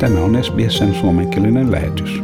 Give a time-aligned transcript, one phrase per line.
[0.00, 2.22] Tämä on SBSn suomenkielinen lähetys.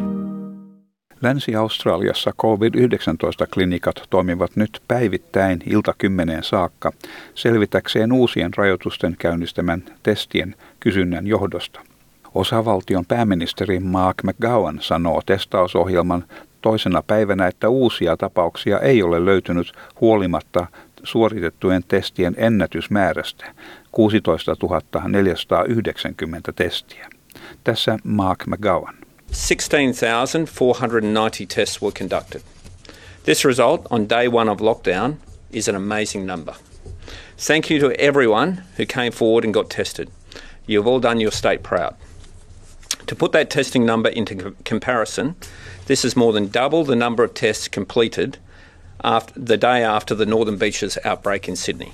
[1.23, 6.93] Länsi-Australiassa COVID-19-klinikat toimivat nyt päivittäin ilta kymmeneen saakka
[7.35, 11.81] selvitäkseen uusien rajoitusten käynnistämän testien kysynnän johdosta.
[12.35, 16.25] Osavaltion pääministeri Mark McGowan sanoo testausohjelman
[16.63, 20.67] toisena päivänä, että uusia tapauksia ei ole löytynyt huolimatta
[21.03, 23.55] suoritettujen testien ennätysmäärästä
[23.93, 24.57] 16
[25.09, 27.09] 490 testiä.
[27.65, 28.95] Tässä Mark McGowan.
[29.33, 32.43] 16,490 tests were conducted.
[33.25, 35.17] This result on day one of lockdown
[35.51, 36.55] is an amazing number.
[37.39, 40.09] Thank you to everyone who came forward and got tested.
[40.67, 41.95] You've all done your state proud.
[43.07, 45.35] To put that testing number into comparison,
[45.87, 48.39] this is more than double the number of tests completed
[49.03, 51.93] after, the day after the Northern Beaches outbreak in Sydney.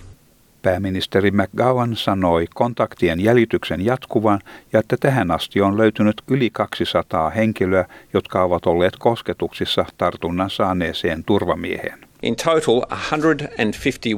[0.63, 4.41] Pääministeri McGowan sanoi kontaktien jäljityksen jatkuvan
[4.73, 11.25] ja että tähän asti on löytynyt yli 200 henkilöä, jotka ovat olleet kosketuksissa tartunnan saaneeseen
[11.25, 11.99] turvamieheen.
[12.23, 14.17] In total, 151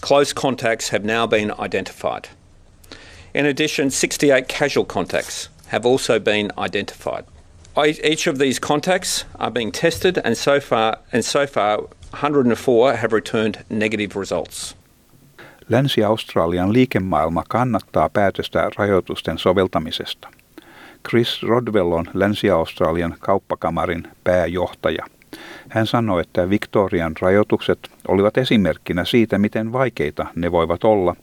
[0.00, 2.24] close contacts have now been identified.
[3.34, 7.24] In addition, 68 casual contacts have also been identified.
[8.02, 11.78] Each of these contacts are being tested and so far and so far
[12.10, 14.74] 104 have returned negative results.
[15.70, 20.28] Länsi-Australian liikemaailma kannattaa päätöstä rajoitusten soveltamisesta.
[21.08, 25.06] Chris Rodwell on Länsi-Australian kauppakamarin pääjohtaja.
[25.68, 31.16] Hän sanoi, että Victorian rajoitukset olivat esimerkkinä siitä, miten vaikeita ne voivat olla,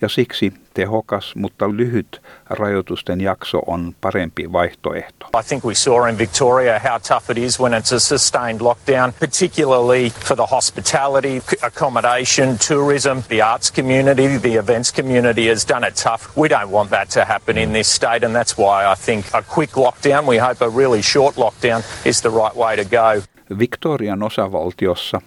[0.00, 5.26] ja siksi tehokas, mutta lyhyt rajoitusten jakso on parempi vaihtoehto.
[5.26, 9.12] I think we saw in Victoria how tough it is when it's a sustained lockdown,
[9.20, 15.96] particularly for the hospitality, accommodation, tourism, the arts community, the events community has done it
[15.96, 16.36] tough.
[16.36, 19.42] We don't want that to happen in this state and that's why I think a
[19.42, 23.22] quick lockdown, we hope a really short lockdown is the right way to go.
[23.58, 25.20] Victorian osavaltiossa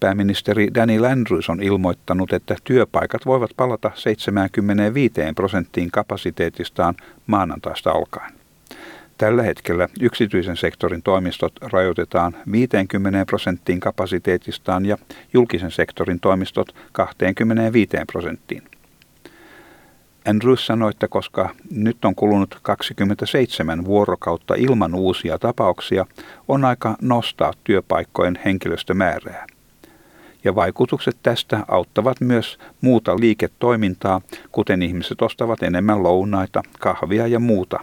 [0.00, 6.94] pääministeri Danny Andrews on ilmoittanut, että työpaikat voivat palata 75 prosenttiin kapasiteetistaan
[7.26, 8.32] maanantaista alkaen.
[9.18, 14.98] Tällä hetkellä yksityisen sektorin toimistot rajoitetaan 50 prosenttiin kapasiteetistaan ja
[15.32, 18.62] julkisen sektorin toimistot 25 prosenttiin.
[20.26, 26.06] Andrews sanoi, että koska nyt on kulunut 27 vuorokautta ilman uusia tapauksia,
[26.48, 29.46] on aika nostaa työpaikkojen henkilöstömäärää.
[30.44, 34.20] Ja vaikutukset tästä auttavat myös muuta liiketoimintaa,
[34.52, 37.78] kuten ihmiset ostavat enemmän lounaita, kahvia ja muuta.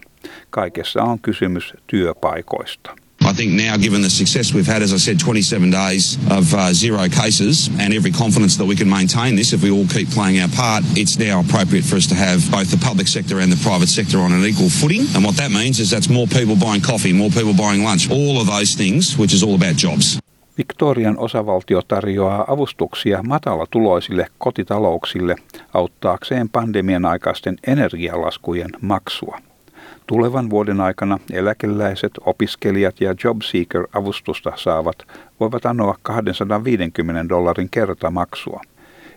[0.50, 3.03] Kaikessa on kysymys työpaikoista.
[3.34, 6.72] I think now, given the success we've had, as I said, 27 days of uh,
[6.72, 10.40] zero cases and every confidence that we can maintain this if we all keep playing
[10.40, 13.58] our part, it's now appropriate for us to have both the public sector and the
[13.64, 15.08] private sector on an equal footing.
[15.16, 18.40] And what that means is that's more people buying coffee, more people buying lunch, all
[18.40, 20.20] of those things, which is all about jobs.
[20.58, 25.36] Victorian osavaltio tarjoaa avustuksia matalatuloisille kotitalouksille
[25.74, 29.40] auttaakseen pandemian aikaisten energialaskujen maksua.
[30.08, 34.98] Tulevan vuoden aikana eläkeläiset, opiskelijat ja JobSeeker-avustusta saavat
[35.40, 38.62] voivat anoa 250 dollarin kertamaksua.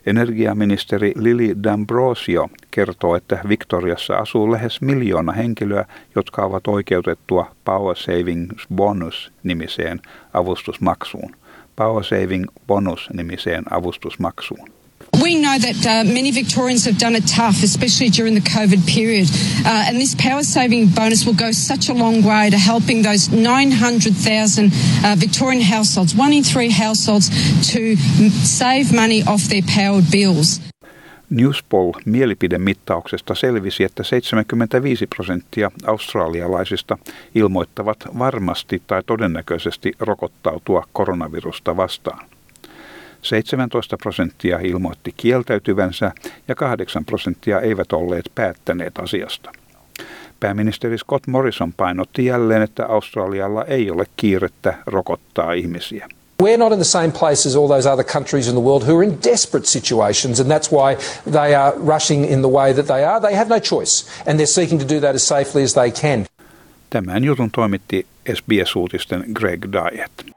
[0.07, 8.67] Energiaministeri Lili D'Ambrosio kertoo, että Victoriassa asuu lähes miljoona henkilöä, jotka ovat oikeutettua Power Savings
[8.75, 10.01] Bonus-nimiseen
[10.33, 11.37] avustusmaksuun.
[11.77, 14.76] Power Saving Bonus-nimiseen avustusmaksuun.
[15.23, 19.29] We know that uh, many Victorians have done it tough, especially during the COVID period.
[19.65, 23.31] Uh, and this power saving bonus will go such a long way to helping those
[23.31, 24.73] 900,000
[25.05, 27.31] uh, Victorian households, one in three households,
[27.73, 27.97] to
[28.45, 30.61] save money off their powered bills.
[31.31, 36.99] Newspoll mielipidemittauksesta selvisi, että 75 prosenttia australialaisista
[37.35, 42.36] ilmoittavat varmasti tai todennäköisesti rokottautua koronavirusta vastaan.
[43.29, 46.13] 17 prosenttia ilmoitti kieltäytyvänsä
[46.49, 49.53] ja 8 prosenttia eivät olleet päättäneet asiasta.
[50.41, 56.09] Pääministeri Scott Morrison painotti jälleen, että Australialla ei ole kiirettä rokottaa ihmisiä.
[56.43, 58.97] We're not in the same place as all those other countries in the world who
[58.97, 60.97] are in desperate situations, and that's why
[61.33, 63.21] they are rushing in the way that they are.
[63.21, 66.27] They have no choice, and they're seeking to do that as safely as they can.
[66.91, 70.37] Tämän jutun toimitti SBS-uutisten Greg Diet.